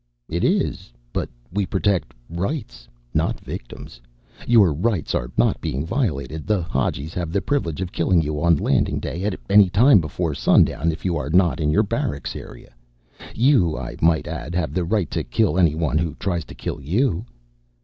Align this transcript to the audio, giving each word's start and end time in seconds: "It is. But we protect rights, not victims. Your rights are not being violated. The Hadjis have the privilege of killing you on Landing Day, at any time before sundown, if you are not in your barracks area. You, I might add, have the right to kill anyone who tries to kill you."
"It 0.27 0.43
is. 0.43 0.91
But 1.13 1.29
we 1.53 1.63
protect 1.63 2.15
rights, 2.27 2.87
not 3.13 3.39
victims. 3.39 4.01
Your 4.47 4.73
rights 4.73 5.13
are 5.13 5.29
not 5.37 5.61
being 5.61 5.85
violated. 5.85 6.47
The 6.47 6.63
Hadjis 6.63 7.13
have 7.13 7.31
the 7.31 7.39
privilege 7.39 7.81
of 7.81 7.91
killing 7.91 8.19
you 8.19 8.41
on 8.41 8.55
Landing 8.57 8.99
Day, 8.99 9.23
at 9.25 9.39
any 9.47 9.69
time 9.69 9.99
before 10.01 10.33
sundown, 10.33 10.91
if 10.91 11.05
you 11.05 11.17
are 11.17 11.29
not 11.29 11.59
in 11.59 11.69
your 11.69 11.83
barracks 11.83 12.35
area. 12.35 12.73
You, 13.35 13.77
I 13.77 13.95
might 14.01 14.25
add, 14.27 14.55
have 14.55 14.73
the 14.73 14.85
right 14.85 15.11
to 15.11 15.23
kill 15.23 15.59
anyone 15.59 15.99
who 15.99 16.15
tries 16.15 16.45
to 16.45 16.55
kill 16.55 16.81
you." 16.81 17.27